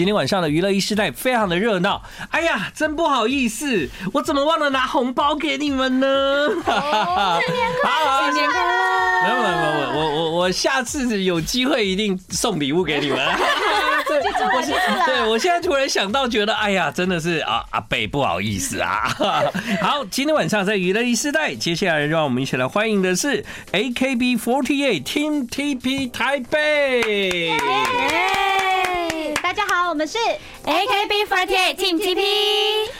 [0.00, 2.00] 今天晚上的娱乐一时代非常的热闹。
[2.30, 6.48] 哎呀，真不好意思，我怎么忘了拿红包给你们呢？
[6.48, 9.22] 新年快乐， 新年快乐！
[9.22, 13.18] 没有没有没有，我我我下次有机会一定送礼物给你们。
[14.08, 14.18] 对，
[14.56, 14.74] 我现
[15.04, 19.14] 对我现在突然想到，觉得哎呀，真的是啊阿北不好意思啊。
[19.84, 27.58] 好，今天晚上在娱乐一时代，接下来让我们一起来欢迎的是 AKB48 Team TP 台北。
[29.49, 30.17] 大家好，我们是
[30.65, 32.21] AKB48 Team TP，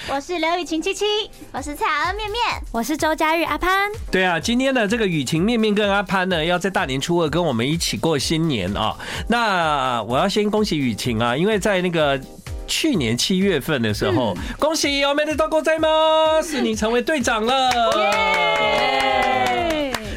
[0.09, 1.05] 我是刘雨晴七七，
[1.51, 2.39] 我是蔡恩面面，
[2.71, 3.91] 我是周佳玉阿潘。
[4.11, 8.95] 对啊，今天的这个雨晴面面跟阿潘呢，要在大年初二跟我们一起过新年啊。
[9.27, 12.19] 那我要先恭喜雨晴啊，因为在那个
[12.65, 17.69] 去年七月份的时候，嗯、恭喜おめでとうございます，是你成为队长了。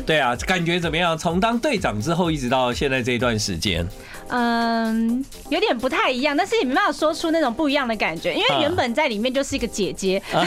[0.06, 1.18] 对啊，感觉怎么样？
[1.18, 3.86] 从当队长之后，一直到现在这一段时间，
[4.29, 10.21] 嗯，有点不太一样，但是也没办法说出那种不一样的感觉，因为原本在里面就是一个姐姐。
[10.33, 10.45] 啊、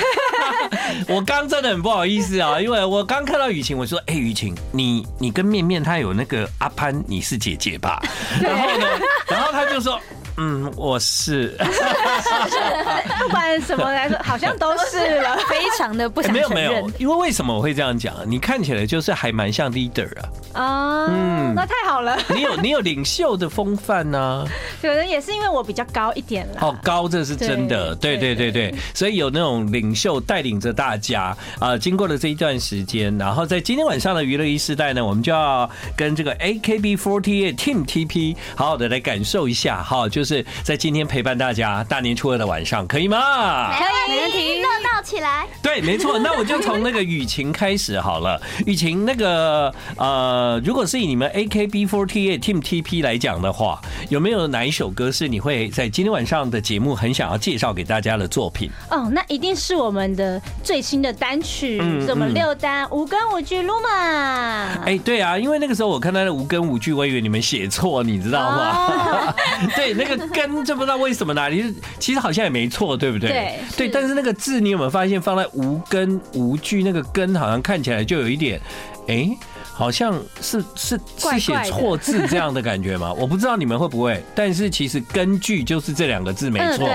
[1.08, 8.02] 我刚真的很不好意思啊，因为我刚看到雨晴，我说：“哎、欸，雨晴，你你跟面面他有那个阿潘，你是姐姐吧？”
[8.40, 8.86] 然后呢，
[9.28, 10.00] 然后他就说。
[10.38, 11.56] 嗯，我是，
[13.20, 16.50] 不管什么来说，好像都是了，非常的不想承认。
[16.50, 18.14] 没有没有，因为为什么我会这样讲？
[18.26, 20.28] 你看起来就是还蛮像 leader 啊。
[20.52, 22.18] 啊，嗯，那太好了。
[22.34, 24.44] 你有你有领袖的风范呢。
[24.82, 26.58] 可能也是因为我比较高一点了。
[26.60, 31.78] 哦，高这是真的，对对对对，所以有那种领袖带领着大家啊。
[31.78, 40.25] 经过了这一段时间，然后在今天晚上的娱乐一时代呢，我们就要跟这个 AKB48 Team TP 好好的来感受一下哈，就是。
[40.26, 43.70] 是在今天陪伴大家大年初二的晚上，可以吗？
[43.78, 45.46] 可以，没问题，热闹起来。
[45.62, 46.18] 对，没错。
[46.18, 48.40] 那我就从那个雨晴开始好了。
[48.66, 58.68] 雨晴，那个呃，如果是以你们 AKB48 Team TP 来讲的话，有没有哪一首歌是你会在今天晚上的节目很想要介绍给大家的作品？
[58.90, 64.80] 哦，那一定是我们的最新的单曲，是我们六单无根无据 Luma。
[64.84, 69.34] 哎，对啊，因为那个时候我看到的无根无据，我以为你们写错，你知道吗？
[69.76, 70.15] 对，那个。
[70.16, 71.48] 根就不知道为什么呢？
[71.48, 73.28] 你，其实好像也没错，对不对？
[73.28, 73.88] 对，对。
[73.88, 78.60] 但是那个字，你有没有发现放在无根无据，那个根好像看起来就有一点，
[79.08, 79.36] 哎。
[79.76, 83.12] 好像是是是写错字这样的感觉吗？
[83.20, 86.88] 我不知道你们会不会，但是其实根据就是这两个字没错，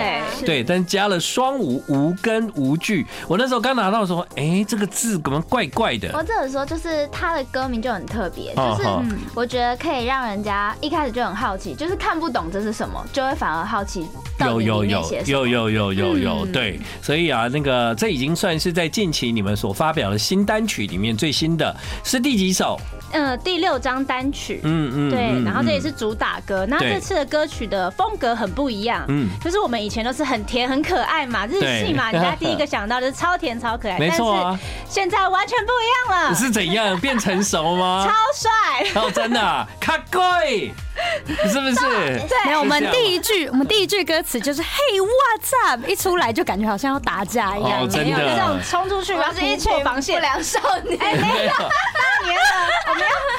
[0.43, 3.05] 对，但加了双无，无根无据。
[3.27, 6.09] 我那时候刚拿到的时候，哎，这个字怎么怪怪的？
[6.15, 8.89] 我只能说，就是他的歌名就很特别，就是
[9.35, 14.07] 我觉得可以让人家一开始就很好奇，就是看不懂这是什么，就会反而好奇。
[14.39, 22.70] 有有有有有有有有，对，所以啊，那个这已经算是在近期你们所发表的新单曲里面最新的，是第几首？
[23.11, 26.65] 呃，第六张单曲，嗯嗯，对，然后这也是主打歌。
[26.67, 34.59] 那这次的歌曲的风格很不一样，嗯，就是我们以前都是很甜很可爱嘛，日系嘛， 大家第一个想到的是超甜超可爱，没错啊。
[34.87, 36.99] 现在完全不一样了，是怎样？
[36.99, 38.07] 变成熟吗？
[38.07, 39.01] 超帅。
[39.01, 40.73] 哦，真的， 卡贵，
[41.25, 41.75] 是不是？
[42.27, 52.69] 对，没有，我们第一句，我们第一句歌词就是 Hey what's up，一出来就感觉好像要打架一样，真的，这种冲出去，然后是一群防线不良少年，哎，没有，大年了。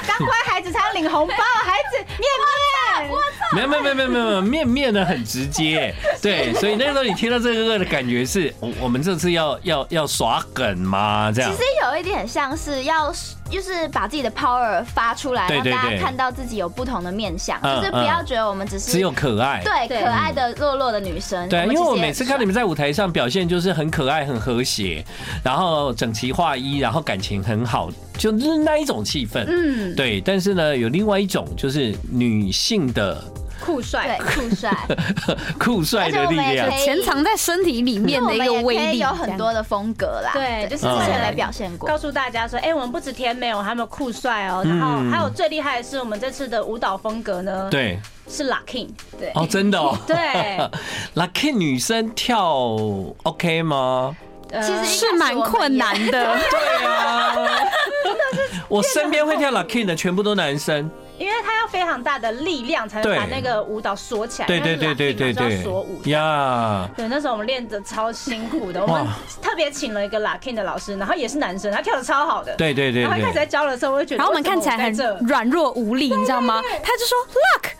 [0.05, 3.55] 刚乖孩子才要领红包，孩子面面，我操！
[3.55, 11.31] 没有没有没有没有没有面面的很直接，对，所以那个时候你听到这个歌的感觉是，我我们这次要要要耍梗吗？
[11.33, 11.51] 这样？
[11.51, 13.13] 其实有一点像是要。
[13.53, 21.47] 就是把自己的 power 发出来，让大家看到自己有不同的面相，就是不要觉得我们只是只有可爱，对可爱的弱弱的女生。
[21.49, 25.05] 对，因为我每次看你们在舞台上表现，就是很可爱、很和谐，
[25.43, 29.45] 然后整齐划一，然后感情很好，就是那一种气氛。
[29.47, 30.19] 嗯，对。
[30.19, 33.23] 但是呢，有另外一种，就是女性的。
[33.63, 34.71] 酷帅，酷帅，
[35.57, 40.31] 酷帅的力量，潜藏在身体里面的一个威力，有很多的风格啦。
[40.33, 44.61] 对，就是之前来表现过，告诉大家说，哎，我们不止甜美，我们还有酷帅哦。
[44.65, 47.97] 然后还有最厉害的是，我们这次的舞蹈风格呢，对，
[48.27, 48.89] 是 Locking。
[49.17, 49.97] 对，哦，真的哦。
[50.05, 50.17] 对，
[51.15, 52.43] Locking 女生跳
[53.23, 54.13] OK 吗？
[54.51, 56.37] 其实是蛮困难的。
[56.51, 57.33] 对啊，
[58.03, 60.91] 真的是，我身边会跳 Locking 的全部都男生。
[61.19, 66.89] 因为他要非常大的力量才能把那个舞蹈锁起来，对对对对对对，锁舞呀。
[66.97, 69.05] 对，那时候我们练的超辛苦的，我们
[69.41, 72.55] 特别请了一个 locking 的老师，然后也是男生，他跳的超好的。
[72.55, 73.03] 对对对。
[73.03, 74.93] 然后一开始在教的时候，我会觉得，然后我们看起来很
[75.27, 76.61] 软弱无力，你知道吗？
[76.81, 77.71] 他就说 lock。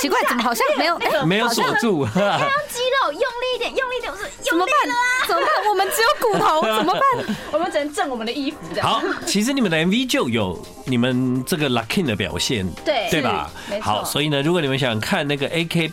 [0.00, 2.06] 奇怪，怎么好像没有没有锁住？
[2.16, 4.74] 要用肌肉用力一点，用力一点，我说怎么办？
[5.26, 5.68] 怎么办？
[5.68, 7.36] 我们只有骨头，怎么办？
[7.52, 8.58] 我们只能挣我们的衣服。
[8.80, 13.50] 好，其实你们的 MV 就有你们这个 locking 的表现，对对吧？
[13.80, 15.92] 好，所以呢，如果你们想看那个 AK。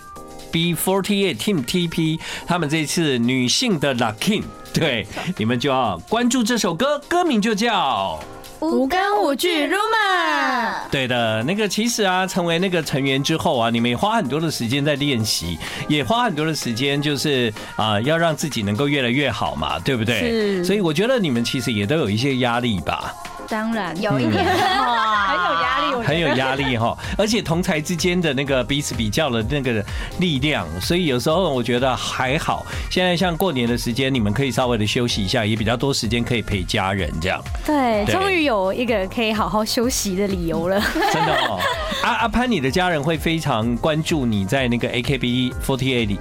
[0.56, 2.18] AKB48 Team TP，
[2.48, 4.44] 他们这次女性的 Locking，
[4.74, 5.06] 对，
[5.36, 8.18] 你们就要关注这首歌，歌名就叫。
[8.62, 15.58] 五根无据 Rumor，对的，那个其实啊，成为那个成员之后啊，你们也花很多的时间在练习，
[15.88, 20.20] 也花很多的时间，就是啊，要让自己能够越来越好嘛，对不对？
[20.20, 20.64] 是。
[20.66, 23.14] 所以我觉得你们其实也都有一些压力吧。
[23.48, 26.98] 当然有一点，很有压力，很有压力哈。
[27.18, 29.84] 而且同才之间的那个彼此比较的那个
[30.20, 32.66] 力量，所以有时候我觉得还好。
[32.90, 37.42] 现在像过年的时间，你们可以稍微的休息一下，也比较多时间可以陪家人这样。
[37.66, 40.82] 对，终于有一个可以好好休息的理由了。
[41.12, 41.60] 真的哦，
[42.04, 46.20] 阿阿潘，你的家人会非常关注你在那个 AKB48 里。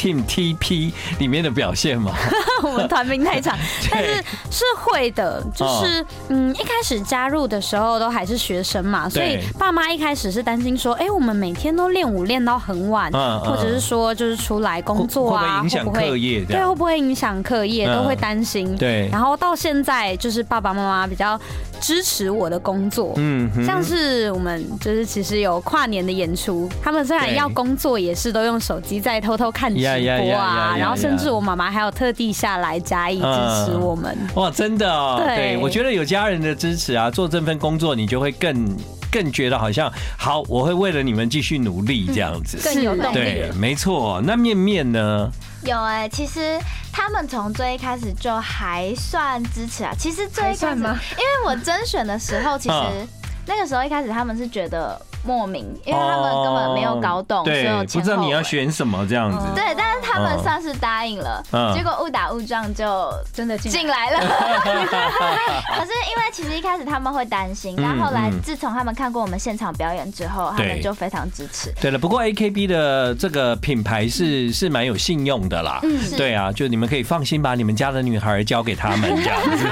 [0.00, 2.12] Team TP 里面的表现吗？
[2.64, 3.54] 我们团名太长，
[3.92, 4.14] 但是
[4.50, 5.44] 是会的。
[5.54, 16.44] 就是嗯，一开始加入的时候都还是学生嘛，所以爸妈一开始是担心说，哎，我们每天都练舞练到很晚，或者是说就是出来工作啊，会不会影响课业？
[16.46, 17.86] 对，会不会影响课业？
[17.92, 18.74] 都会担心。
[18.76, 19.06] 对。
[19.12, 21.38] 然后到现在，就是爸爸妈妈比较
[21.80, 23.14] 支持我的工作。
[23.16, 23.50] 嗯。
[23.64, 29.74] 像是我们就是其实有跨年的演出，他们虽然要工作，也是都用手机在偷偷看。
[29.74, 33.24] 直播啊，然后甚至我妈妈还有特地下来加以支
[33.64, 34.16] 持我们。
[34.34, 38.76] 哇，真的哦，对，我觉得有家人的支持啊，做这份工作你就会更
[39.10, 43.14] 更觉得好像好，我会为了你们继续努力这样子，更有动力。
[43.14, 44.20] 对，没错。
[44.24, 45.30] 那面面呢？
[45.64, 46.58] 有哎，其实
[46.92, 49.92] 他们从最一开始就还算支持啊。
[49.98, 53.06] 其实最一开始，因为我甄选的时候，其实
[53.46, 55.00] 那个时候一开始他们是觉得。
[55.22, 59.46] 莫名，因为他们根本没有搞懂，所有不知道你要选什么这样子。
[59.54, 59.89] 对，但是
[60.26, 61.42] 他们算是答应了，
[61.74, 64.18] 结果误打误撞就真的进来了。
[64.20, 71.72] 可是因为其实一开始他们会担心，但后后来自从他们看过我们现场表演之后，他们就非常支持。
[71.80, 75.78] 对了，不过 AKB 的这个品牌是是蛮有信用的啦。
[75.84, 79.64] 嗯，对啊，就你们可以放心把你们家的女孩交给他们 这样子，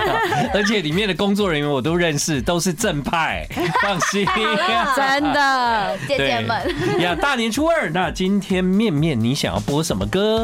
[0.54, 3.44] 而且里面的工作人员我都认识，都是正派，
[3.82, 4.24] 放心，
[4.94, 5.98] 真的。
[6.06, 10.37] 姐姐们呀，大年初二，那今天面面你想要播什么歌？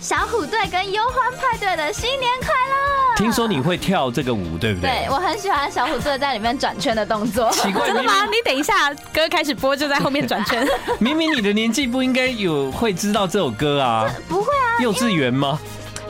[0.00, 3.16] 小虎队跟忧欢派对的新年快乐。
[3.16, 4.90] 听说你会跳这个舞，对不对？
[4.90, 7.50] 对，我很喜欢小虎队在里面转圈的动作。
[7.52, 8.24] 奇怪，真的吗？
[8.26, 10.66] 你等一下，歌开始播就在后面转圈。
[10.98, 14.10] 明明你的年纪不应该有会知道这首歌啊？
[14.28, 15.58] 不会啊，幼稚园吗？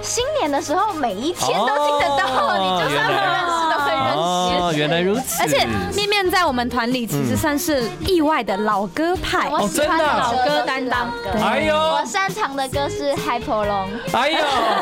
[0.02, 4.16] 新年的时候每一天都听得到，你就算不认识都会认识。
[4.16, 5.42] 哦，原来如此。
[5.42, 11.12] 而且面面在我们团里其实算是意外的老歌派，我喜欢老歌担当。
[11.40, 13.88] 哎呦，我擅长的歌是《海婆龙》。
[14.16, 14.38] 哎呦，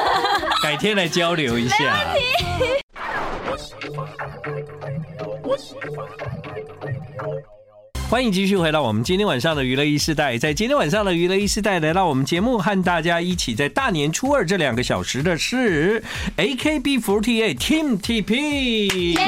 [0.63, 1.77] 改天来交流一下。
[1.79, 2.25] 没问题。
[8.11, 16.03] 欢迎继续回到我们今天晚上的娱乐一世代，在今天晚上的娱乐一世代来到我们节目和大家一起在大年初二这两个小时的是
[16.39, 19.21] AKB48 Team TP 耶。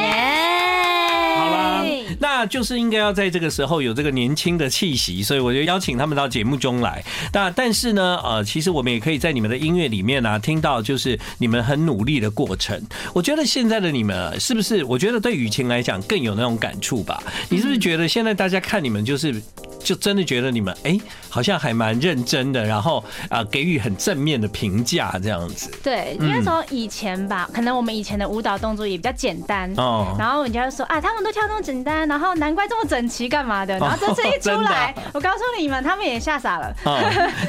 [1.36, 1.84] 好啦，
[2.20, 7.02] 那就是应该要在这个时候有这个年轻的气息，所以我就邀请他们到节目中来。
[7.32, 12.80] 那但是呢，呃，其实我们也可以在你们的音乐里面呢、啊、听到，就是你们很努力的过程。
[13.12, 14.84] 我觉得现在的你们是不是？
[14.84, 17.20] 我觉得对雨晴来讲更有那种感触吧？
[17.48, 19.34] 你是不是觉得现在大家看你们就是？
[19.82, 21.00] 就真的觉得你们哎，
[21.30, 25.70] 好像还蛮认真的，然后啊，给予很正面的评价这样子。
[25.82, 33.78] 对，因为从以前吧，可能我们以前的舞蹈动作也比较简单哦，然后人家就说啊，他们都跳那么简单，然后难怪这么整齐干嘛的。
[33.78, 36.74] 然后这次一出来，我告诉你们，他们也吓傻了。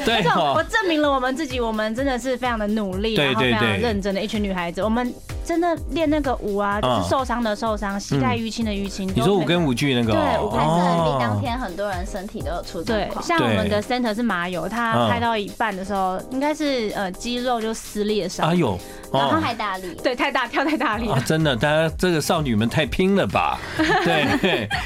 [0.06, 4.84] 对， 我证明了我们自己，我们真的是非常的努力，然后非常认真的一群女孩子。
[4.84, 5.12] 我们
[5.44, 9.12] 真的练那个舞啊，就是受伤的受伤，膝盖淤青的淤青。
[9.16, 10.14] 你说五根五句那个？
[10.14, 10.22] 对，
[10.56, 12.06] 拍摄的当天很多人。
[12.12, 13.24] 身体都有出状况。
[13.24, 18.50] 对，像我们的 center 是麻油，他拍到一半的时候，应该是呃肌肉就撕裂伤。
[18.50, 18.78] 哎呦，
[19.14, 21.18] 然后还大力， 对，太大跳太大力了。
[21.22, 23.58] 真的，大家这个少女们太拼了吧？
[23.78, 24.26] 对，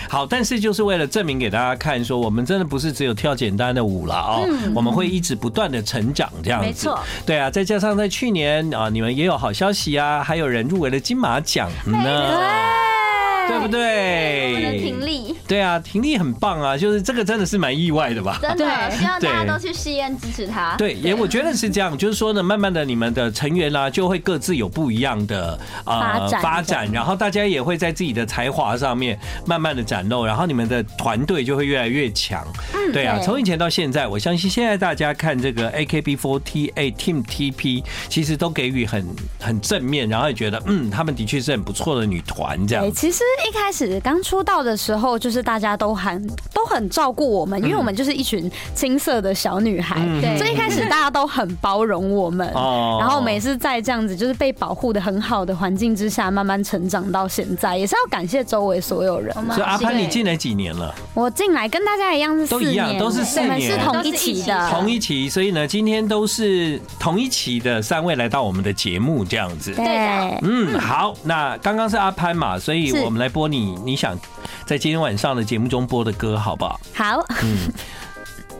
[0.10, 6.68] 好，但是就是为了证明给大家看，说我们真的不是只有跳简单的舞了哦，我们会一直不断的成长这样子。
[6.68, 12.85] 没错，对啊，再加上在去年啊，你们也有好消息啊，还有人入围了金马奖呢。
[13.48, 14.48] 对不对？
[14.48, 18.40] 我们的婷丽，对啊，婷丽很棒啊，就是这个真的是蛮意外的吧？
[18.42, 20.76] 真的，希望大家都去戏院支持他。
[20.78, 32.46] 对，也我觉得是这样，就是说呢，慢慢的你们的成员啦，就会各自有不一样的呃发展，然后大家也会在自己的才华上面慢慢的展露，然后你们的团队就会越来越强。
[32.74, 39.06] 嗯，对啊，从以前到现在，我相信现在大家看这个 AKB48 Team TP，其实都给予很
[39.40, 42.92] 很正面，然后也觉得嗯，他们的确是很不错的女团这样。
[42.92, 43.24] 其实。
[43.48, 52.48] 一开始刚出道的时候，就是大家都很都很照顾我们，因为我们就是一群青涩的小女孩，对，所以一开始大家都很包容我们。
[52.54, 52.98] 哦。
[53.00, 59.34] 然后每次在这样子就是被保护的很好的环境之下，慢慢成长到现在，也是要感谢周围所有人。
[59.52, 60.94] 所以阿潘，你进来几年了？
[61.14, 65.30] 我进来跟大家一样是四年，都是四年，是同一期的，同一期。
[65.30, 69.74] 所以呢，今天都是同一期的三位来到我们的节目，这样子。
[69.74, 69.86] 对。
[70.42, 74.18] 嗯，好，那刚刚是阿潘嘛，所以我们来播你你想
[74.66, 76.80] 在今天晚上的节目中播的歌，好不好？
[76.94, 77.26] 好。
[77.44, 77.72] 嗯，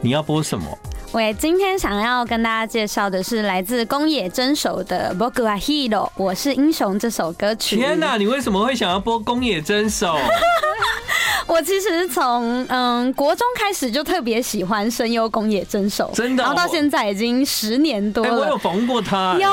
[0.02, 0.78] 你要播什么？
[1.15, 7.77] 我今天想要跟大家介绍的是来自宫野真守的《仆はヒーロー》，我是英雄这首歌曲。
[7.77, 10.17] 天哪，你为什么会想要播宫野真守？
[11.47, 18.33] 我其实从嗯国中开始就特别喜欢声优宫野真守，真的，然后到现在已经十年多了。
[18.37, 19.49] 我有访问过他，有，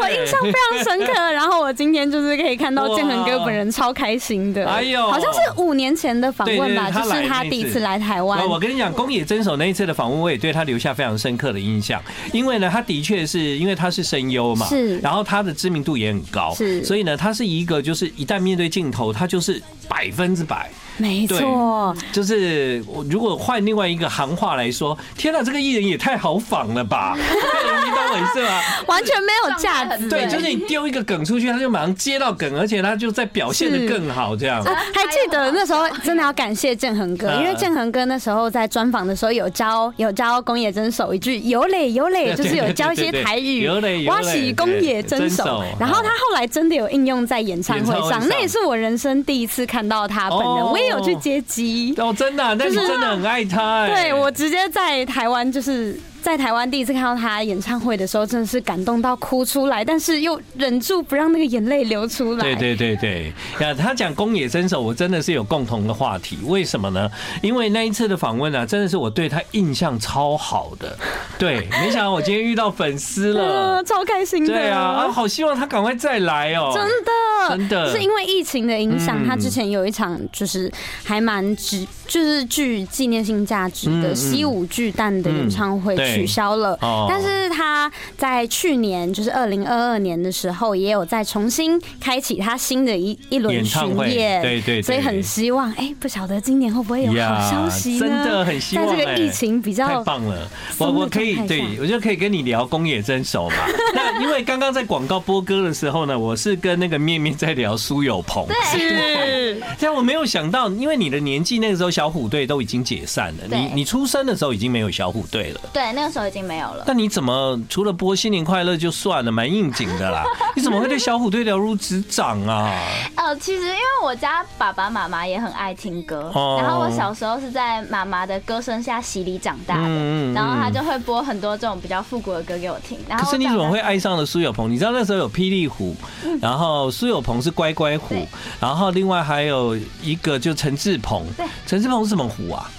[0.00, 1.12] 我印象非常深刻。
[1.32, 4.64] 然后我今天就是可以看到建恒哥本人，超开心的。
[4.64, 8.48] 哎呦，好像是五年前的访问吧，就是他第一次来台湾。
[8.48, 20.71] 我跟你讲，宫野真守那一次的访问，我也对他留下非常 深刻的印象，因为呢，他的确是因为他是声优嘛，是，然后他的知名度也很高，是，所以呢，他是一个就是一旦面对镜头，他就是百分之百。
[20.97, 27.15] 没错，就是我如果换另外一个行话来说，天哪，这个艺人也太好仿了吧！
[27.17, 28.61] 你懂我意思吗？
[28.87, 30.09] 完全没有价值。
[30.09, 34.63] 对，就是你丢一个梗出去，他就马上接到梗，而且他就在表现的更好，这样。
[34.63, 43.63] 还记得那时候真的要感谢郑恒哥，因为郑恒哥那时候在专访的时候有教有教宫野真守一句有嘞有嘞，就是有教一些台语。
[43.63, 44.15] 有嘞有嘞。
[44.15, 50.47] 挖起宫野真守，然后他后来真的有应用在演唱会上，那也是我人生第一次看到他本人。
[50.47, 50.91] 我也。
[50.91, 54.09] 有去接机哦，真的，那你真的很爱他哎。
[54.09, 55.99] 对，我直接在台湾就是。
[56.25, 62.41] 在台湾第一次看到他演唱会的时候，真的是感动到哭出来，但是又忍住不让那个眼泪流出来。
[62.41, 66.39] 对对对对，呀，他讲宫野真守，我真的是有共同的话题。
[66.47, 67.07] 为什么呢？
[67.43, 70.97] 因为那一次的访问啊，真的是我对他印象超好的。
[71.37, 74.51] 对，没想到我今天遇到粉丝了， 超开心的。
[74.51, 76.71] 对啊，啊，好希望他赶快再来哦。
[76.73, 80.71] 真的，真的，是因为疫情的影响，他之前有一场就是
[81.03, 85.95] 还蛮值，就是具纪念性价值的西武巨蛋的演唱会。
[86.15, 86.77] 取消了，
[87.09, 97.99] 但是他在去年，就是二零二二年的时候，也有再重新开启他新的一一轮巡演，对对，所以很希望，哎，不晓得今年会不会有好消息呢？
[97.99, 103.55] 真的很希望，在这个疫情比较太棒了，我我可以对我就可以跟你聊宫野真守嘛。
[103.93, 116.04] 那因为刚刚在广告播歌的时候呢，我是跟那个面面在聊苏有朋， 是，这样我没有想到，因为你的年纪那个时候小虎队都已经解散了，你你出生的时候已经没有小虎队了，对，那。
[116.05, 116.83] 那时候已经没有了。
[116.85, 120.23] 那你怎么除了播新年快乐就算了，蛮应景的啦？
[120.55, 122.71] 你怎么会对小虎队了如指掌啊？
[123.15, 132.99] 呃，其实因为我家爸爸妈妈也很爱听歌，然后我小时候是在妈妈的歌声下洗礼长大的，然后他就会播很多这种比较复古的歌给我听。
[133.09, 134.69] 然后可是你怎么会爱上了苏有朋？
[134.69, 135.95] 你知道那时候有霹雳虎，
[136.39, 138.15] 然后苏有朋是乖乖虎，
[138.59, 141.25] 然后另外还有一个就陈志鹏。
[141.35, 142.69] 对，陈志鹏是什么虎啊？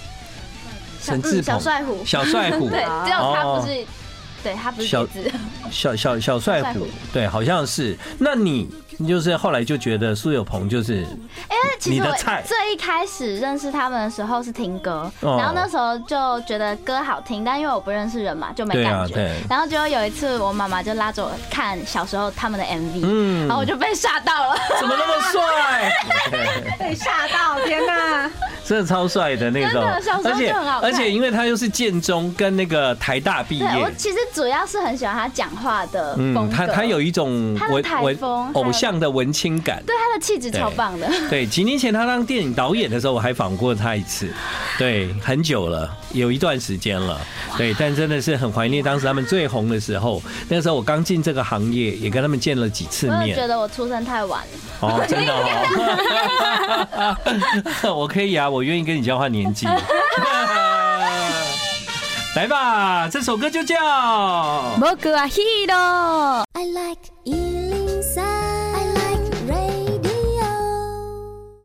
[1.07, 3.85] 陈志朋， 小帅虎，小帅虎，对，只有他不是，
[4.43, 5.07] 对他不是小
[5.71, 7.97] 小小小帅虎，对，好像是。
[8.19, 8.69] 那你？
[9.07, 12.11] 就是后来就觉得苏有朋就是，因为其实我
[12.43, 19.35] 最一开始认识他们的时候是听歌，然后那时候就觉得歌好听，但因为我不认识人嘛，就没感觉。
[19.47, 25.91] 然后就有一次我妈妈就拉着我看小时候他们的 MV，嗯然后我就被吓到了，怎么那么帅？
[26.79, 28.31] 被吓到，天哪！
[28.67, 29.81] 真的超帅的那种，
[30.25, 38.17] 而且而且因为他又是建中跟那个台大毕业，我其实主要是很喜欢他讲话的风格，他他有一种文文
[38.53, 38.97] 偶像。
[38.97, 41.07] 的文青感，对他的气质超棒的。
[41.29, 44.27] 对，几年前他当电影导演的时候，我还访过他一次。
[44.79, 47.21] 对，很久了，有一段时间了。
[47.57, 50.19] 对，但真的是很怀念当时他们最红的时候。
[50.49, 53.35] 那个时候我刚进这个行业，也跟他们见了几次面。
[53.35, 54.47] 我觉得我出生太晚了。
[54.79, 55.31] 哦，真的
[57.83, 57.93] 哦。
[57.95, 59.66] 我可以啊，我愿意跟你交换年纪。
[62.34, 63.76] 来吧，这首歌就叫《
[64.78, 66.44] 仆はヒーロー》。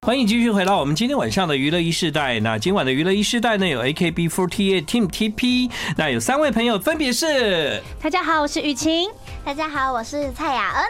[0.01, 2.39] 欢迎继续回到我们今天晚上的娱乐一世代。
[2.39, 5.69] 那今晚的娱乐一世代呢，有 AKB48 Team TP。
[5.97, 9.09] 那有三位朋友，分别是：大家好，我是雨晴；
[9.43, 10.85] 大家好，我是蔡雅恩；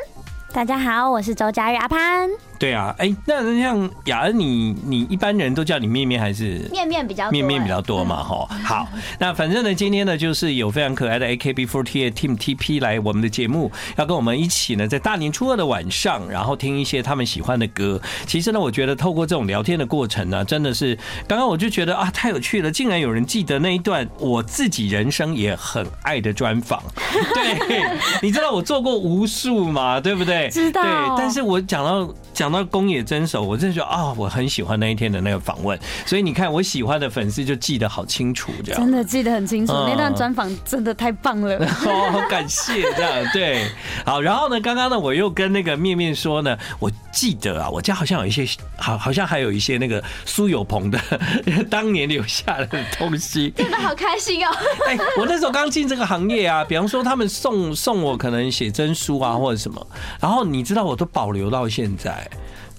[0.53, 2.29] 大家好，我是周佳玉阿潘。
[2.62, 8.22] 对啊，哎，那像雅恩，你你一般人都叫你面面还是面面比较面面比较多嘛？
[8.22, 8.88] 哈，好，
[9.18, 18.00] 那反正呢，今天呢，就是有非常可爱的 AKB48 Team TP 来我们的节目，要跟我们一起呢，在大年初二的晚上，然后听一些他们喜欢的歌。
[18.28, 26.80] 其实呢，我觉得透过这种聊天的过程呢，真的是刚刚我就觉得啊，太有趣了，竟然有人记得那一段我自己人生也很爱的专访。
[27.34, 30.48] 对，你知道我做过无数嘛，对不对？
[30.48, 30.80] 知道。
[30.80, 32.08] 对，但是我讲到。
[32.34, 38.80] 讲到宫野真守，我真的觉得啊、哦，我很喜欢那一天的那个访问，所以你看，我喜欢的粉丝就记得好清楚，这样。
[38.80, 41.56] 真的记得很清楚，嗯、那段专访真的太棒了，
[41.86, 43.66] 哦，好感谢这样，对，
[44.04, 50.98] 好，然后呢，刚刚呢，我又跟那个面面说呢，我记得啊，我家好像有一些，好，好像还有一些那个苏有朋的
[51.70, 54.50] 当年留下来的东西，真的好开心哦，
[54.88, 59.86] 哎，我那时候刚进这个行业啊，比方说他们送送我可能写真书啊或者什么，
[60.20, 62.28] 然后你知道我都保留到现在。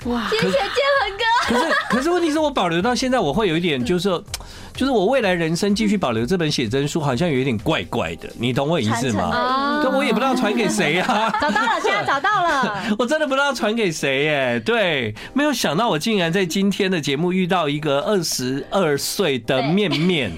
[0.05, 0.29] 哇！
[0.29, 1.24] 谢谢建恒哥。
[1.48, 4.10] 可是，可是问题是我保留到现在，我会有一点，就是，
[4.74, 8.29] 就是我未来人生继续保留这本写真书，好像有一点怪怪的。
[8.38, 9.81] 你懂我意思吗？
[9.81, 11.29] 对，我也不知道传给谁啊。
[11.39, 12.83] 找到了，现在找到了。
[13.00, 14.62] 我真的不知道传给谁耶。
[14.65, 20.31] 对，没有想到我竟然在今天的节目遇到一个二十二岁的面面。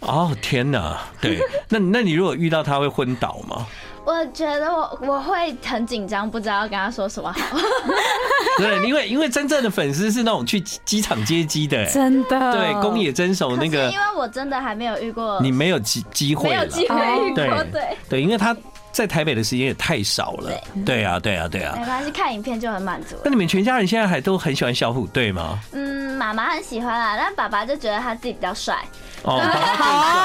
[0.00, 0.96] 哦天哪！
[1.20, 3.66] 对，那那你如果遇到他会昏倒吗？
[4.08, 7.58] 我觉得我我会很紧张，不知道要跟他说什么好。
[8.56, 12.52] 对，因为因为真正的粉丝是那种去机场接机的，真的。
[12.52, 16.96] 对，宫野真守那个，因为我真的还没有遇过，你没有机机会，没有机会
[17.26, 18.56] 遇过，对对，因为他
[18.90, 20.50] 在台北的时间也太少了。
[20.86, 21.76] 对啊，对啊，对啊。
[21.78, 23.14] 没关系，看影片就很满足。
[23.22, 25.58] 那你们全家人现在还都很喜欢小虎队吗？
[25.72, 28.82] 嗯，妈妈很喜欢啊，但爸爸就觉得他自己比较帅。
[29.22, 30.18] 哦，爸爸最帅，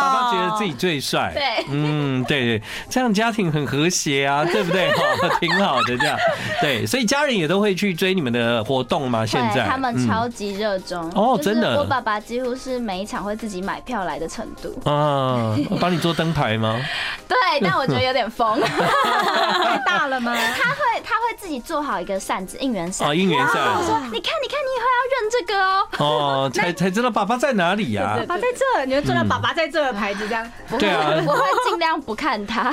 [0.00, 1.32] 爸爸觉得自己最帅。
[1.34, 4.90] 对，嗯，对对，这样家庭很和谐啊， 对不对？
[4.92, 6.16] 哈，挺好的这样。
[6.60, 9.24] 对，所以家人也都会去追你们的活动吗？
[9.26, 11.78] 现在他们超级热衷哦，真的。
[11.78, 14.90] 我爸爸几乎是每一场会自己买票来的程度。
[14.90, 16.80] 啊，帮你做灯牌吗？
[17.28, 20.34] 对，但我觉得有点疯， 太大了吗？
[20.34, 23.08] 他会他会自己做好一个扇子，应援扇。
[23.08, 23.54] 啊，应援扇。
[23.76, 25.86] 我说，你看，你看，你以后要认这个哦。
[25.98, 28.13] 哦，才才知道爸爸在哪里呀？
[28.18, 30.50] 爸爸在这，你会做到爸爸在这的牌子这样。
[30.78, 32.70] 对啊，我会尽量不看他，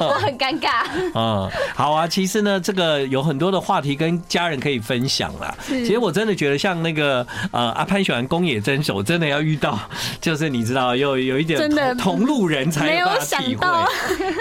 [0.00, 0.84] 我 很尴尬。
[1.14, 2.06] 嗯，好啊。
[2.06, 5.54] 其实呢，这个有很多的话题跟家人可以分享啦。
[5.66, 9.78] 其实我真的觉得，像那个呃阿潘喜欢宫野真守，真的要遇到，
[10.20, 13.66] 就是你知道，有有一点同同路人才有办法体会。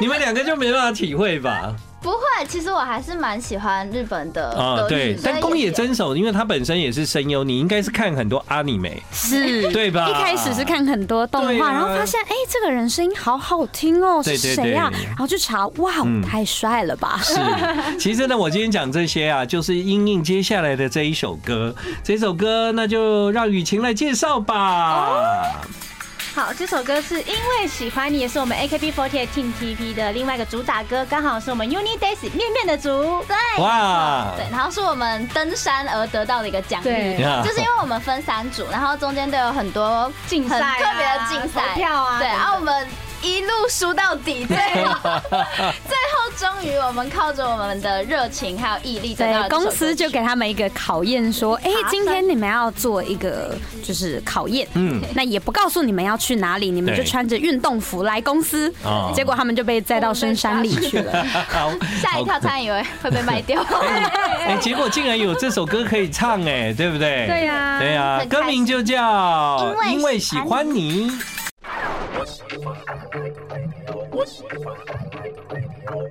[0.02, 1.74] 你们两个就没办法体会吧？
[2.02, 4.86] 不会，其实我还是蛮喜欢日本的啊。
[4.88, 10.10] 对，但宫野真守，因为他本身也是声优，你应该是看很多阿尼美，是， 对吧？
[10.10, 14.90] 一开始是看很多动画，然后发现，哎，这个人声音好好听哦，是谁呀？
[15.08, 15.92] 然后去查，哇，
[16.26, 17.20] 太帅了吧！
[17.24, 17.36] 是，
[18.00, 25.62] 其实呢，我今天讲这些啊，就是因应接下来的这一首歌，这首歌那就让雨晴来介绍吧。
[26.36, 33.24] 好，这首歌是因为喜欢你，也是我们 AKB48 Team TP 的另外一个主打歌，刚好是我们 UNIDAISY 面面的组。
[33.28, 42.88] 对，哇，对，然后是我们登山而得到的一个奖励，就是因为我们分三组，然后中间都有很多竞赛，特别的竞赛票啊，对，然后我们。
[43.22, 44.94] 一路输到底，最后
[45.28, 46.09] 最后
[46.40, 58.74] 终于我们靠着我们的热情还有毅力，对，公司就给他们一个考验，说，哎，今天你们要做一个就是考验，嗯，那也不告诉你们要去哪里，你们就穿着运动服来公司，
[59.14, 61.12] 结果他们就被载到深山里去了，
[62.02, 63.62] 吓一跳，差点以为会被卖掉，
[64.48, 67.28] 哎，结果竟然有这首歌可以唱，哎，对不对？
[67.28, 71.12] 对呀，对呀，歌名就叫因为喜欢你。
[75.86, 76.10] 欢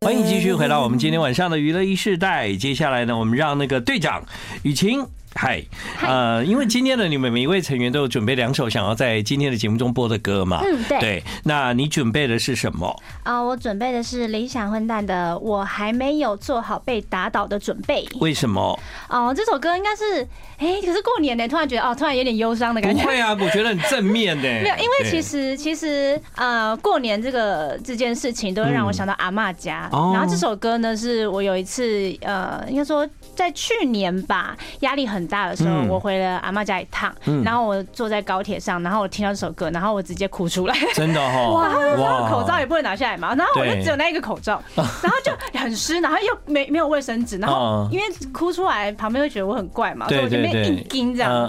[0.00, 2.54] 欢迎继续回到我们今天晚上的娱乐一世代。
[2.54, 4.24] 接下来呢，我们让那个队长
[4.62, 5.04] 雨晴。
[5.34, 5.62] 嗨，
[6.02, 10.60] 呃，因为今天的你们每一位成员都有准备两首想要在今天的节目中播的歌嘛？
[10.64, 10.98] 嗯，对。
[10.98, 12.94] 对，那你准备的是什么？
[13.22, 18.04] 啊，我准备的是理想混蛋的《我还没有做好被打倒的准备》。
[18.18, 18.78] 为什么？
[19.08, 23.02] 哦，这首歌应该是，哎，可是过年呢，突然觉得哦，突然有点忧伤的感觉。
[23.02, 24.42] 不会啊， 我觉得很正面的。
[24.42, 29.88] 没有，因为其实其实呃，过年这个这件事情都会让我想到阿妈家。
[29.92, 37.14] 然后这首歌呢，是我有一次呃，应该说在去年吧，压力很大的时候，我回了阿妈家一趟，
[37.44, 40.74] 然后我坐在高铁上，然后我听到这首歌，然后我直接哭出来。
[40.94, 41.68] 真的哈， 哇！
[41.96, 43.34] 然后口罩也不会拿下来嘛。
[43.34, 51.48] 然后我就只有那一个口罩，然后就很湿，然后又没没有卫生纸，然后因为哭出来，旁边会觉得我很怪嘛，所以我就变硬撑这样。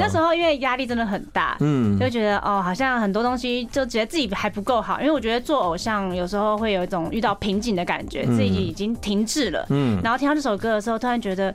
[0.00, 9.66] 那时候因为压力真的很大，嗯，就觉得哦，好像很多东西就觉得自己还不够好，因为我觉得做偶像有时候会有一种遇到瓶颈的感觉，自己已经停滞了。
[9.68, 11.54] 嗯，然后听到这首歌的时候，突然觉得。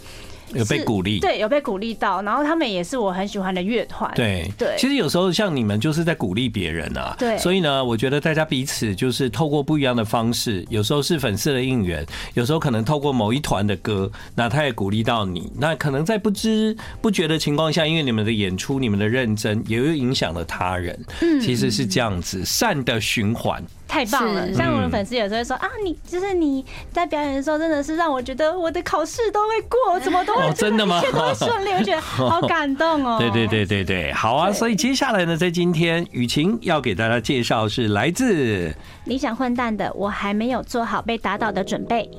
[0.56, 4.76] 有被鼓励，对，有被鼓励到，然后他们也是我很喜欢的乐团，对对。
[4.78, 7.38] 其实有时候像你们就是在鼓励别人啊，对。
[7.38, 21.00] 所以呢，我觉得大家彼此就是透过不一样的方式，有时候是粉丝的应援，有时候可能透过某一团的歌，那他也鼓励到你，那可能在不知不觉的情况下，因为你们的演出、你们的认真，也又影响了他人。
[21.22, 23.64] 嗯，其实是这样子，善的循环。
[23.94, 24.52] 太棒了！
[24.56, 31.00] 像我的粉丝有时候会说啊，你就是你在表演的时候，真的是让我觉得我的考试都会过， 怎么都会真的吗？
[31.00, 33.18] 一切都会顺利，我觉得好感动哦。
[33.22, 34.52] 对对对对对，好啊！
[34.52, 38.74] 所以接下来呢，在今天雨晴要给大家介绍是来自
[39.06, 42.10] 理想混蛋的，我还没有做好被打倒的准备。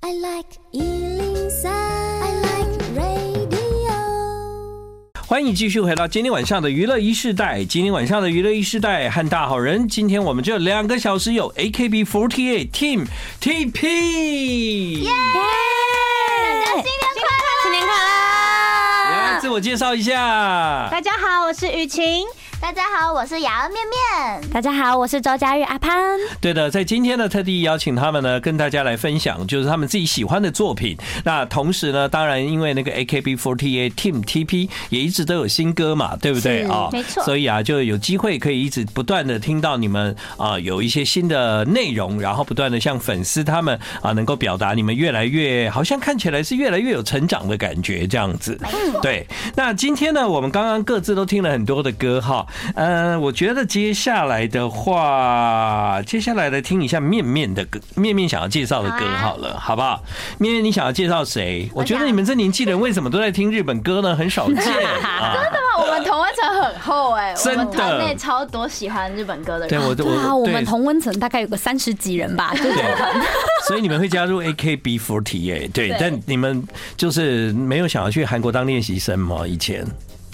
[0.00, 1.29] I like
[5.30, 7.64] 欢迎继续回到今天晚上的娱乐一世代。
[7.64, 13.06] 今天晚上的娱乐一世代和大好人，今天我们就两个小时有 AKB48 Team
[13.40, 15.02] TP。
[15.02, 15.10] 耶！
[16.66, 19.34] 大家新年快乐，新年快乐！
[19.34, 22.26] 来自我介绍一下，大家好，我是雨晴。
[22.60, 24.50] 大家好，我是雅儿面面。
[24.50, 25.98] 大家好，我是周佳玉阿潘。
[26.42, 30.94] 对的，在今天呢，特地邀请他们呢，跟大家来分享，就是他们自己喜欢的作品。
[31.24, 36.90] 那同时呢，当然因为那个 AKB48 Team TP 也一直都有新歌嘛，对不对啊？
[36.92, 37.24] 没错。
[37.24, 48.60] 所以啊，就有机会可以一直不断的听到你们啊有一些新的内容，然后不断的向粉丝他们啊能够表达你们越来越好像看起来是越来越有成长的感觉这样子。
[49.00, 49.26] 对。
[49.56, 52.46] 那今天呢，我们刚刚各自都听了很多的歌哈。
[52.74, 60.02] 呃，我觉得接下来的话，接下来来听一下面面的歌，面面想要介绍的歌好了，好不好？
[60.38, 61.70] 面面，你想要介绍谁？
[61.74, 64.14] 我觉得你们这年纪人为什么都在听日本歌呢？
[64.14, 64.56] 很少见。
[64.62, 65.80] 真的吗？
[65.80, 69.68] 我们同温层很厚哎，真的，团内超多喜欢日本歌的人。
[69.68, 72.52] 对，我对啊，我们同温层大概有个三十几人吧。
[72.54, 72.72] 对，
[73.66, 76.62] 所以你们会加入 AKB48 哎，对，但你们
[76.96, 79.46] 就是没有想要去韩国当练习生吗？
[79.46, 79.86] 以前？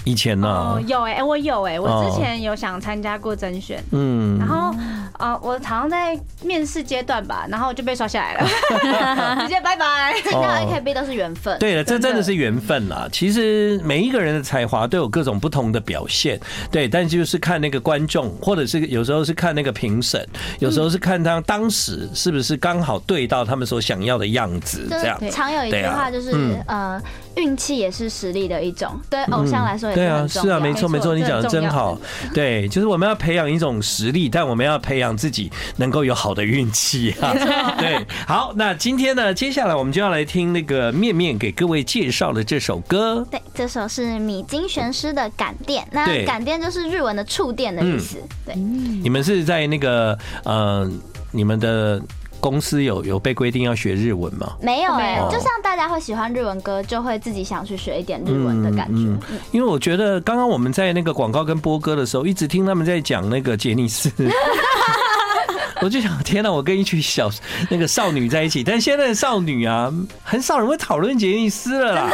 [0.07, 0.81] 以前呢、啊？
[0.87, 4.73] 有哎、欸，我有哎、欸，我之前有想参加过甄选，嗯，然后
[5.19, 8.49] 呃，我好像在面试阶段吧，然后就被刷下来了，
[9.43, 10.15] 直接拜拜。
[10.23, 13.09] 参加 AKB 都是缘分，对了，这真的是缘分啦。
[13.11, 16.39] 其实每一个人的才华都有各种不同的表现，
[16.71, 20.25] 对，但就是看那个观众，或者是有时候是看那个评审，
[20.61, 25.19] 有时候是看他当时是不是刚好对到他们所想要的样子，这样。
[25.33, 27.03] 常有一句话就是呃。
[27.37, 30.01] 运气也是实力的一种，对偶像来说也是。
[30.01, 31.99] 对啊，是啊，没错没错，你讲的真好。
[32.35, 37.33] 对，就是我们要培养一种实力，但我们要培养自己能够有好的运气啊。
[37.79, 43.27] 对，好，那今天呢，接下来我们就要来听那个面面给各位介绍的这首歌。
[43.31, 48.17] 对，这首是米津玄师的《感电》，那“感电”就是日文的触电的意思。
[48.45, 50.91] 对，你们是在那个呃，
[51.31, 52.01] 你们的。
[52.41, 54.57] 公司有有被规定要学日文吗？
[54.61, 58.95] 没有哎、欸，就像大家会喜欢日文歌，就会自己想去学一点日文的感觉。
[58.95, 64.11] 嗯嗯、因为我觉得刚刚我们在那个广告跟播歌的时候，一直听他们在讲那个杰尼斯。
[65.83, 66.51] 我就想，天哪！
[66.51, 67.31] 我跟一群小
[67.69, 72.11] 那个少女在一起，但现在的少女啊，很少人会讨论杰尼斯了啦。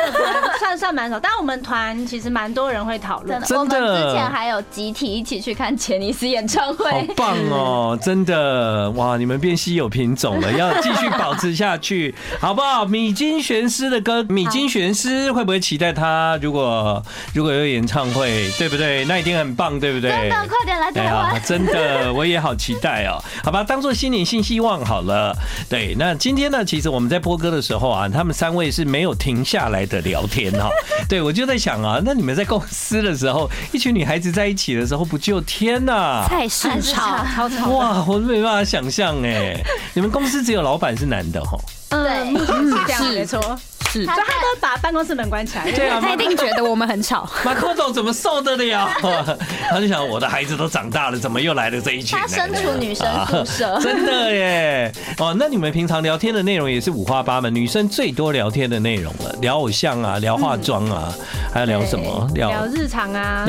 [0.59, 3.41] 算算蛮少，但我们团其实蛮多人会讨论。
[3.43, 7.99] 真的，我们之前还有集体一起去看杰尼斯演唱会，好棒哦！
[8.03, 12.85] 真的，哇，你们变稀有品种了，要继续保持下去，好不好？
[12.85, 16.39] 米津玄师的歌，米津玄师会不会期待他？
[16.43, 17.03] 如果
[17.35, 19.05] 如果有演唱会，对不对？
[19.05, 20.11] 那一定很棒，对不对？
[20.11, 21.41] 真的，快点来台湾！
[21.45, 23.23] 真的，我也好期待哦。
[23.52, 25.37] 把它当做新年新希望好了。
[25.69, 30.71] 对，那今天呢，其实我们在播歌的时候啊，他们三位是没有停下来的聊天哈。
[31.09, 36.25] 对，我就在想啊，那你们在公司的时候，一群女孩子在一起的时候，不就天呐？
[36.29, 39.61] 菜市场，超超哇，我都没办法想象哎。
[39.95, 41.59] 你们公司只有老板是男的哈？
[41.91, 43.59] 嗯，是这样没错。
[43.93, 45.71] 是，所以他都把办公室门关起来。
[45.71, 47.29] 对啊，他一定觉得我们很吵。
[47.45, 48.89] 马可总怎么受得了？
[49.71, 52.19] 他就想，我的孩子都长大了，怎么又来了这一群？
[52.19, 54.93] 他身处女生宿舍， 真的耶！
[55.19, 61.13] 哦，那你们平常聊天的内容也是五花八门，女生最多聊天的内容了，聊偶像啊，聊化妆啊，
[61.53, 62.27] 还要聊什么？
[62.35, 63.47] 聊日常啊。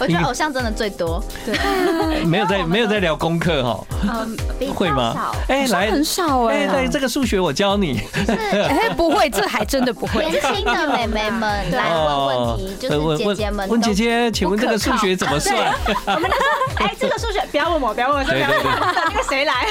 [0.00, 1.22] 我觉得偶像真的最多。
[1.44, 4.26] 对，没有在没有在聊功课哈？
[4.74, 5.32] 会吗？
[5.48, 6.56] 哎，来，很少哎。
[6.56, 8.00] 哎，对，这个数学我教你。
[8.26, 9.75] 哎，不会，这还真。
[9.76, 10.24] 真的不会。
[10.24, 15.54] 年轻的妹妹们来问问题，就是姐姐们问姐姐，请问这个数学怎么算？
[16.06, 19.66] 我们就说，哎，这个数学不要问我，不要问我，不要问我，那个谁来？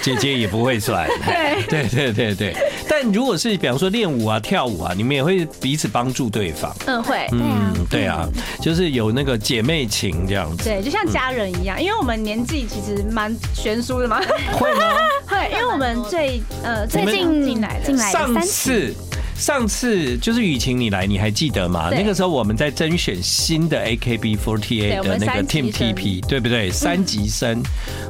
[0.00, 1.06] 姐姐也不会算。
[1.26, 2.56] 对对对对对。
[2.88, 6.74] 但如果是比方说练舞啊、跳舞啊，你们也会彼此帮助对方。
[6.86, 7.28] 嗯，会。
[7.32, 8.26] 嗯，对啊，
[8.62, 10.64] 就是有那个姐妹情这样子。
[10.64, 14.20] 对，就像家人一样，因为我们年纪其实蛮悬殊的嘛。
[14.52, 14.96] 会吗？
[15.28, 18.94] 会，因为我们最呃最近进来的进来的上次。
[19.36, 21.90] 上次就是雨晴你来，你还记得吗？
[21.90, 26.70] 那个时候我们在甄选新的 AKB48 的那个 Team TP，对不对？
[26.70, 27.62] 三级生。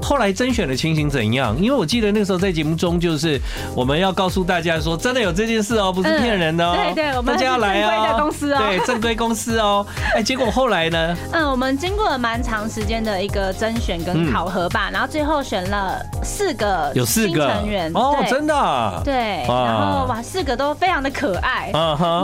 [0.03, 1.57] 后来甄选的情形怎样？
[1.61, 3.41] 因为我记得那个时候在节目中，就是
[3.75, 6.77] 我们要告诉大家说，真的有这件事哦，不是骗人的哦。
[6.77, 7.89] 对对，我们大家要来哦。
[7.91, 8.59] 正规的公司哦。
[8.59, 9.87] 对， 正规公司哦。
[10.15, 11.17] 哎，结果后来呢？
[11.33, 19.03] 嗯，我们经过了蛮长时间的一个甄选跟考核吧，然后最后选了四个有四个成员哦，真的。
[19.05, 21.11] 对，然后哇，四个都非常的。
[21.15, 21.71] 可爱，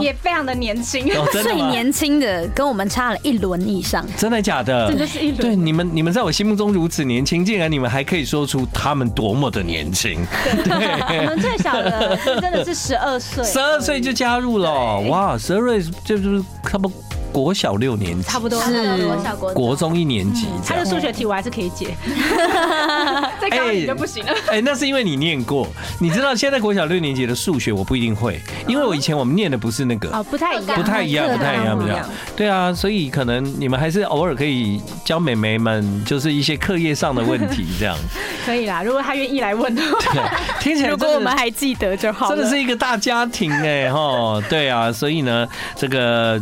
[0.01, 4.89] 也非常的年轻，最年轻的跟我们差了一轮以上，真的假的？
[4.89, 5.37] 真的是一轮。
[5.37, 10.27] 对，你们你们在我心目中如此年轻，竟然你们还可以说出他们多么的年轻。
[10.65, 16.91] 对，我们最小的真的是十二岁，十二岁就加入了，哇，十二岁就是差不多。
[17.31, 20.47] 国小六年级，差不多是国小国国中一年级。
[20.65, 21.95] 他的数学题我还是可以解，
[23.39, 24.33] 再高一点就不行了。
[24.47, 25.67] 哎，那是因为你念过。
[25.99, 32.09] 你知道现在国小六年级的数学我不一定会，因为我以前我们念的不是那个哦，不太一样，不太一样，不太一样，不一样。
[32.35, 37.95] 对啊，所以可能你们还是偶尔可以教妹妹们，就是一些课业上的问题这样。
[38.45, 42.29] 可以啦，如果他愿意来问的话，听起来如果我们还记得就好。
[42.29, 46.41] 真的是一个大家庭哎哈，对啊，所以呢，这个。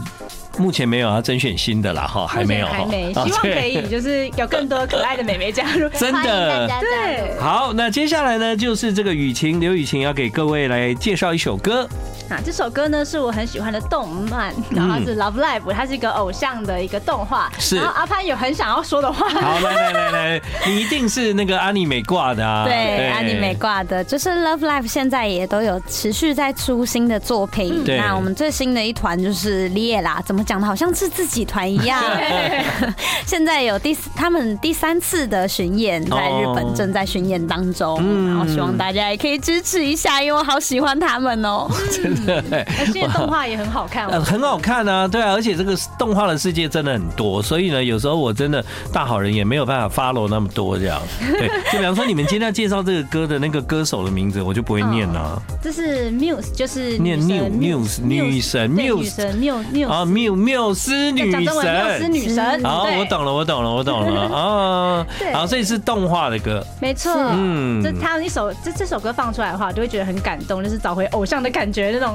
[0.60, 11.88] 目前没有要甄选新的啦，哈，还没有，还没，希望可以就是有更多可爱的美眉加入， 真的，对，好，那接下来呢，就是这个雨晴刘雨晴要给各位来介绍一首歌。
[12.30, 17.52] 啊，这首歌呢是我很喜欢的动漫，然后是 Love Live，它是一个偶像的一个动画。
[17.58, 17.76] 是。
[17.76, 19.28] 然后阿潘有很想要说的话。
[19.30, 22.65] 好，来来来来，你一定是那个阿尼美挂的啊。
[22.65, 27.84] 对，阿尼美挂的，就是 Love Live 现在也都有持续在出新的作品。
[27.84, 27.98] 对。
[27.98, 32.04] 那我们最新的一团就是莉耶啦，怎么讲的，好像是自己团一样。
[33.26, 41.68] 现在有第他们第三次的巡演，在日本正在巡演当中，然后希望大家也可以支持一下，因为我好喜欢他们哦。
[42.26, 51.02] 对，而且动画也很好看，很好看啊，对啊，而且这个动画的世界真的很多，所以呢，有时候我真的大好人也没有办法 follow 那么多这样。
[51.20, 55.42] 对，就比方说 你们今天要介绍这个歌的那个歌手的名字，我就不会念了。
[55.62, 62.64] 这是 Muse，就是念 New Muse 女神 Muse Muse 啊缪缪斯女神，缪斯女神。
[62.64, 65.06] 好，我懂了，我懂了，我懂了 啊。
[65.34, 67.14] 好，所以是动画的歌，没错。
[67.34, 72.09] 嗯，这他一首这这首歌放出来的话，就会觉得很感动，就是找回偶像的感觉那种。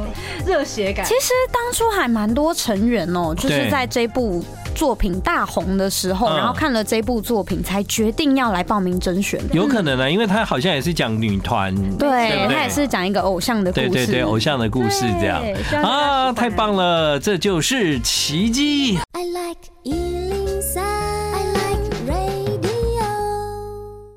[0.46, 1.04] 热血感。
[1.04, 9.40] 其实当初还蛮多成员哦，就是在这部作品大红的时候，然后看了这部作品，才决定要来报名甄选。
[9.52, 15.42] 有可能呢，因为他好像也是讲女团，对，他也是讲一个偶像的故事，对对对，偶像的故事这样。
[15.82, 18.98] 啊，太棒了，这就是奇迹。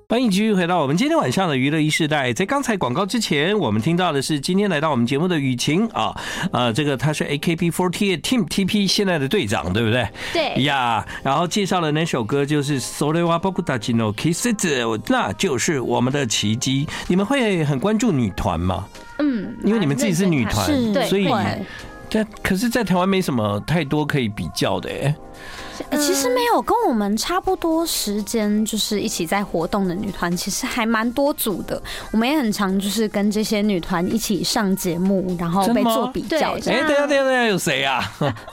[0.08, 2.35] 欢迎继续回到我们今天晚上的娱乐一世代。
[2.35, 6.14] 在刚才广告之前，我们听到的是今天来到我们节目的雨晴啊，
[6.52, 10.06] 呃，这个他是 AKB48 Team TP 现在的队长，对不对？
[10.35, 11.02] 对呀。
[11.22, 14.52] 然后介绍的那首歌就是《それは仆たちの奇迹》，
[15.08, 16.87] 那就是我们的奇迹。
[17.08, 18.87] 你们会很关注女团吗？
[19.18, 20.66] 嗯，因为你们自己是女团，
[21.06, 21.26] 所以
[22.11, 25.14] 在可是，在台湾没什么太多可以比较的哎。
[25.91, 31.81] 其实没有跟我们差不多时间，就是一起在活动的女团，其实还蛮多组的。
[32.11, 36.53] 我们也很常就是跟这些女团一起上节目，然后被做比较。
[36.53, 38.03] 哎，等下等下等下，有谁啊？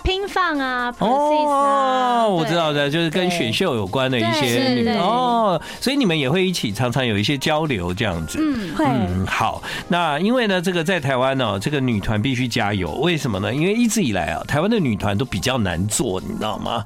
[0.02, 8.38] 拼放啊，哦，我知道的，就是跟选秀有关的一些女哦，所以你们也会一起常常有一些交流这样子。
[8.40, 8.84] 嗯，会。
[8.86, 9.62] 嗯，好。
[9.88, 12.90] 那因为呢，这个在台湾呢，这个女团必须加油。
[12.94, 13.54] 为什么呢？
[13.54, 16.82] 因为一直以来啊，台湾的女团都比较难做，你知道吗？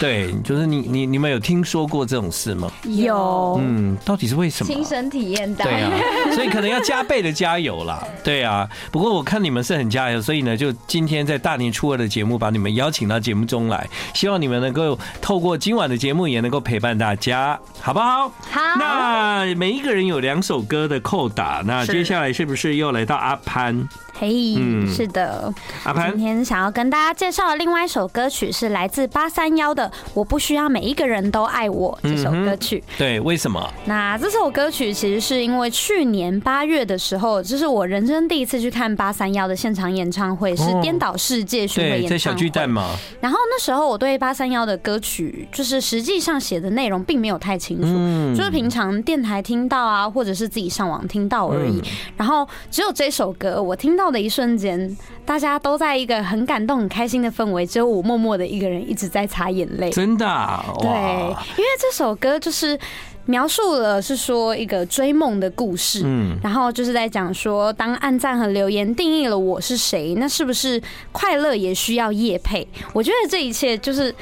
[0.00, 2.70] 对，就是你你你们有听说过这种事吗？
[2.84, 4.72] 有，嗯，到底是为什么？
[4.72, 5.90] 亲身体验到，对啊，
[6.34, 8.02] 所以可能要加倍的加油啦。
[8.22, 18.28] 对啊，不过我看你们是很加油，所以呢，就今天在大年初二的节目把你们邀请到节目中来，希望你们能够透过今晚的节目也能够陪伴大家，好不好？
[18.50, 18.60] 好。
[18.78, 23.88] 那每一个人有两首歌的扣打，那接下来是不是又来到阿潘？
[24.18, 24.54] 嘿，
[24.86, 25.52] 是的。
[25.84, 32.82] 阿潘今天想要跟大家介绍的另外一首歌曲是来自八三幺的《我不需要每一个人都爱我》这首歌曲。
[32.96, 33.70] 对，为什么？
[33.84, 42.08] 那这首歌曲其实是因为去年八月的时候，这是我人生第一次去看八三幺的现场演唱会，是颠倒世界巡回演唱会。
[42.08, 42.96] 在小巨蛋嘛。
[43.20, 51.82] 然后那时候我对八三幺的歌曲，就是实际上写的内容并没有太清楚，就是平常电台听到啊，或者是自己上网听到而已。
[52.16, 59.90] 然后只有这首歌，我听到的一瞬间，大家都在一个很感动、很开心的氛围，只有我默默的一个人一直在擦眼泪。
[59.90, 60.26] 真的？
[60.26, 60.64] 啊？
[60.80, 62.78] 对，因为这首歌就是
[63.24, 70.80] 描述了是说一个追梦的故事，嗯，然后就是在讲说，当暗赞和留言定义了我是谁，那是不是
[71.12, 72.66] 快乐也需要夜配？
[72.92, 74.14] 我觉得这一切就是。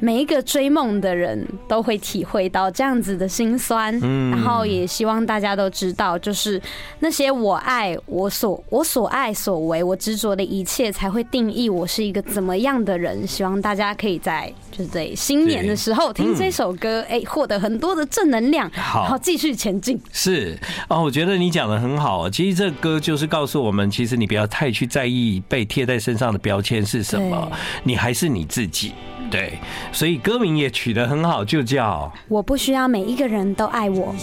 [0.00, 6.60] 每一个追梦的人都会体会到这样子的心酸，嗯然后也希望大家都知道，就是
[7.00, 13.26] 那些我爱我所我所爱所为我执着的一切，才会定义我是一个怎么样的人。
[13.26, 20.00] 希望大家可以在就是在新年的时候听这首歌，哎，获得很多的正能量，然后继续前进。
[20.12, 20.56] 是
[20.88, 22.30] 哦，我觉得你讲的很好。
[22.30, 27.50] 其实这歌就是告诉我们，其实你不要太去在意被贴在身上的标签是什么，
[27.82, 28.92] 你还是你自己。
[29.30, 29.58] 对，
[29.92, 34.14] 所以歌名也取得很好，就叫“我不需要每一个人都爱我”。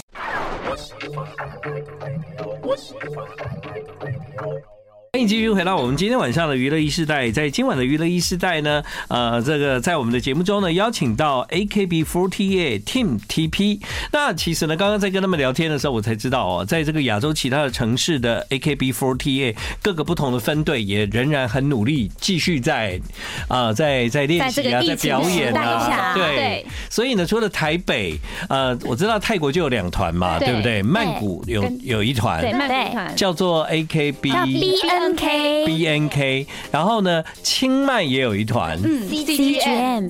[5.12, 13.80] 欢迎继续回到我们今天晚上的娱乐一世代，在今晚的娱乐一世代呢，呃，这个在我们的节目中呢，邀请到 AKB48 Team TP。
[14.12, 23.00] 那其实呢，刚刚在跟他们聊天的时候，我才知道哦，在这个亚洲其他的城市的 AKB48 各个不同的分队也仍然很努力，继续在
[23.48, 26.66] 啊，在在练习啊，在表演啊，对。
[26.90, 28.18] 所以呢，除了台北，
[28.50, 30.82] 呃，我知道泰国就有两团嘛，对不对？
[30.82, 34.95] 曼谷有有一团，对，曼谷团叫做 AKB。
[34.96, 40.08] N K B N K，然后呢，清迈也有一团，嗯，C G M，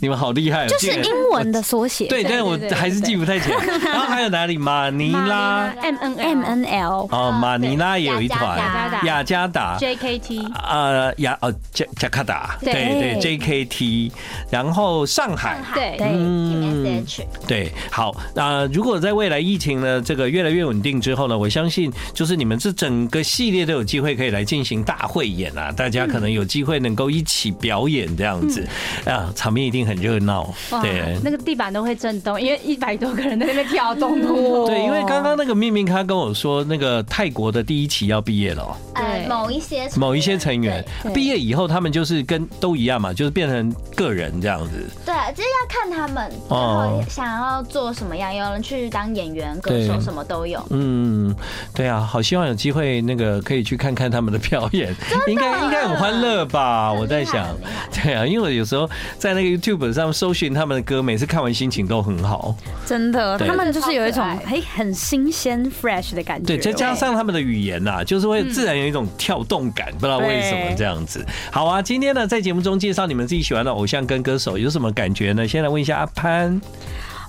[0.00, 3.52] 你们好厉害，就是英文的缩写，对，但是我还是记不太清。
[3.84, 4.58] 然后还有哪里？
[4.58, 8.58] 马尼拉，M N M N L，哦，马尼拉也有一团，
[9.04, 14.12] 雅加达，J K T，呃，雅哦，加加卡达，对对，J K T，
[14.50, 15.96] 然后上海，对。
[16.00, 17.04] 嗯，
[17.46, 24.07] 对，好，那如果在未来疫情呢这个越来越稳定之后呢，我相信就是你们这整个系列都有机会。
[24.14, 25.72] 可以来进行大会演啊！
[25.72, 28.66] 大家可能有机会能够一起表演这样子
[29.04, 30.52] 啊，场面一定很热闹。
[30.82, 34.18] 对，那个地板都会震动，因为一百多个人在那边跳动。
[34.66, 38.76] 对，因为刚刚那个秘密他跟我说，那个泰国的第一期要毕业了。
[38.94, 44.86] 对，某一些某一些成员毕业以后，他们就是跟都一样嘛，就是变成个人这样子。
[45.04, 50.64] 对，就是要看他们哦想要做什么样，有人去当演员、歌手，什么都有。
[50.70, 51.34] 嗯，
[51.74, 54.08] 对啊，好希望有机会那个可以去看看。
[54.08, 54.88] 他们的表演
[55.28, 56.90] 应该应该很欢乐吧？
[56.90, 57.46] 我在想，
[57.92, 62.56] 对啊，因为有时候在那个 YouTube 上搜寻他们的歌，每次看完心情都很好。
[62.86, 66.46] 真的，他们就是有一种哎很新鲜 fresh 的感觉。
[66.46, 71.22] 对，再加上他们的语言呐，就是会自然有一种跳动感，不知道为什么这样子。
[71.52, 75.46] 好啊，今天呢在节目中介绍你们自己喜欢的偶像跟歌手，有什么感觉呢？
[75.46, 76.58] 先来问一下阿潘。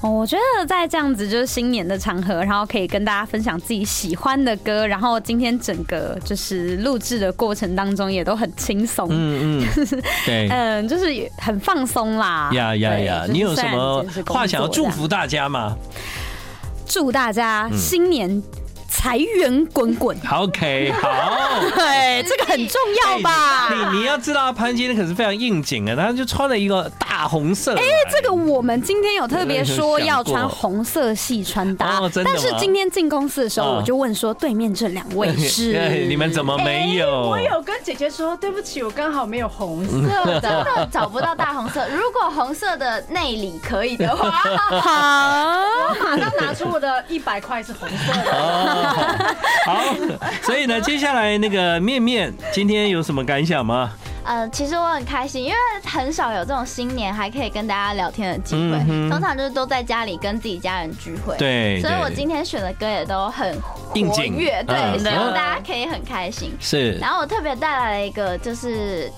[0.01, 9.85] 哦，我觉得在这样子就是新年的场合，然后可以跟大家分享自己喜欢的歌，然后今天整个就是录制的过程当中也都很轻松，嗯嗯，
[10.25, 11.05] 对，嗯，就是
[11.37, 12.49] 很放松啦。
[12.53, 13.25] 呀呀呀！
[13.29, 15.75] 你有什么话想要祝福大家吗？
[16.85, 18.41] 祝大家新年。
[18.99, 23.69] 财源滚滚，OK，好，对， 这个很重要吧？
[23.93, 27.73] 你你要知道，潘金莲可是非常应景的，他就穿了一个大红色。
[27.77, 27.81] 哎，
[28.11, 35.79] 这个我们今天有特别说要穿红色系穿搭，但是今天进公司的时候，我就问说，对面这两位是？
[36.09, 37.09] 你们怎么没有？
[37.29, 41.87] 我有跟姐姐说，对不起，我刚好没有红色的， 真的找不到大红色。
[41.87, 44.29] 如果红色的内里可以的话，
[44.81, 48.88] 好，我马上拿出我的一百块是红色的。
[49.65, 49.81] 好，
[50.41, 53.91] 所以呢，接下来那个面面今天有什么感想吗？
[54.23, 58.77] 呃，其实我很开心，因为很少有这种新年还可以跟大家聊天的机会，
[59.09, 61.35] 通常就是都在家里跟自己家人聚会。
[61.37, 63.57] 对，所以我今天选的歌也都很
[63.95, 66.51] 应景，对，希望大家可以很开心。
[66.59, 69.11] 是，然后我特别带来了一个就是。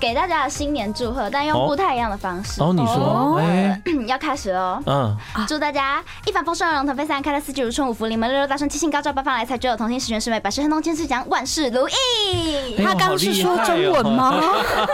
[0.00, 2.62] 给大家的新年祝贺，但用不太一样的方式。
[2.62, 4.80] 哦，你说，哎， 要开始喽。
[4.86, 12.76] 嗯，祝大家一帆风顺，龙腾飞散，开泰四季如春，五福临门，六六大顺，七星高照，八方来财，九九同心，十全十美，百事亨通，千事祥，万事如意。
[12.84, 14.34] 他刚是说中文吗？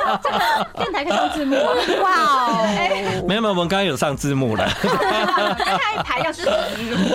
[0.77, 1.55] 电台可以上字幕。
[2.03, 4.67] 哇哦，没有没有，我们刚刚有上字幕了。
[4.69, 6.45] 下一排要是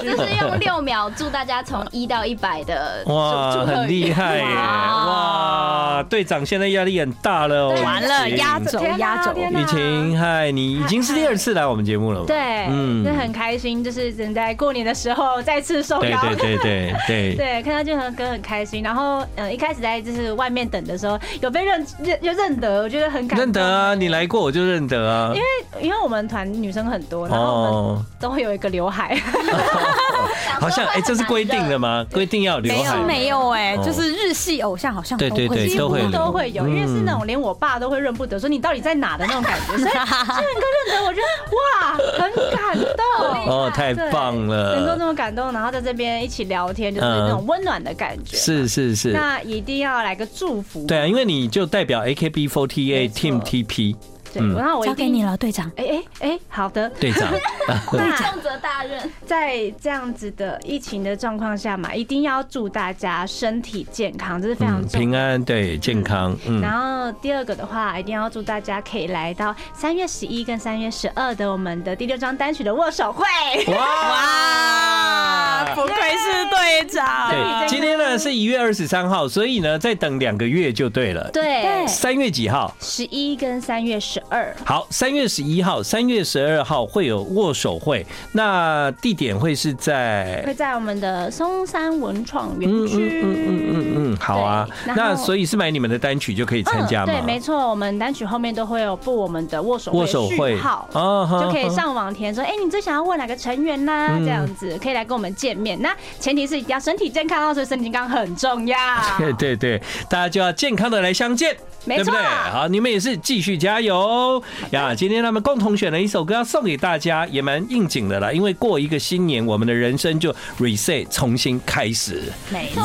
[0.04, 4.44] 就是用六秒祝大家从一到一百的哇，很厉害耶！
[4.44, 9.34] 哇，队长现在压力很大了，完了压轴压轴。
[9.34, 18.84] 雨晴，嗨，你已经是第二次来我们节目了，对，嗯，那很开心，就是能在过年的时候再次受邀，对对对对 对，看到俊恒哥很开心。
[18.84, 23.40] 然后，嗯，一开始在就是外面等的时候，有被认认就认得，我觉得很感动。
[23.40, 25.32] 认得啊，你来过我就认得啊。
[25.34, 25.48] 因为
[25.88, 29.20] 因为我们团女生很多，然后我们都会有一个刘海。
[30.60, 32.06] 好像哎，这是规定的吗？
[32.12, 32.98] 规定要留海？
[32.98, 39.78] 没有哎，就是日系偶像好像对对对都会都会有，因为是那种连我爸都会认不得，说你到底在哪的那种感觉。
[39.78, 48.38] 所以 志远哥认得，我觉得哇，很感动哦，太棒了，能够这么感动，然后在这边一起聊天，就是那种温暖的感觉。
[48.38, 50.86] 是是是，那一定要来个祝福。
[50.88, 53.96] 对啊，因为你就代表 AKB48 Team TP。
[54.34, 55.72] 对，然后我交给你了，队长。
[55.76, 57.30] 哎哎哎，好的，队长。
[57.30, 65.00] 重责大任，在这样子的疫情的状况下嘛，一定要祝大家身体健康，这是非常重要。
[65.00, 66.36] 平安，对，健康。
[66.48, 66.62] 嗯。
[66.62, 73.26] 然后第二个的话，一定要祝大家可以来到三月十一跟三月十二的我们的第六张单曲的握手会。
[73.74, 75.49] 哇！
[75.76, 77.30] 不愧是队长。
[77.30, 81.30] 对，今天呢是一月二十三号，所以呢再等两个月就对了。
[81.32, 81.86] 对。
[81.88, 82.74] 三月几号？
[82.80, 84.22] 十一跟三月十。
[84.30, 93.22] 二好，三月十一号、三月十二号会有握手会，那地点会是在会在我们的松山文创园区。
[93.24, 94.68] 嗯嗯嗯嗯嗯，好啊。
[94.86, 97.14] 那所以是买你们的单曲就可以参加吗？
[97.14, 104.20] 对，没错，我们单曲后面都会有布我们的握手握手会号哦，就可以上网填说，哎，你最想要问哪个成员呢？
[104.20, 105.82] 这样子可以来跟我们见面。
[105.82, 108.78] 那前提是一定要身体健康哦，所以身体健康很重要。
[109.18, 111.58] 对对对，大家就要健康的来相见。
[111.86, 112.20] 对不对？
[112.52, 114.94] 好，你们也是继续加油呀！
[114.94, 118.32] 今天他们共同选了一首歌要送给大家，也蛮应景的啦。
[118.32, 122.32] 因为过一个新年，我们的人生就 reset 重新开始。
[122.52, 122.84] 没错，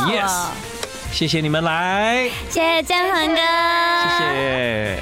[1.12, 4.98] 谢谢你们来，谢谢建恒哥，谢谢。